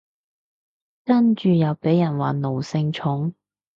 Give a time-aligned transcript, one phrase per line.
[1.05, 3.35] 跟住又被人話奴性重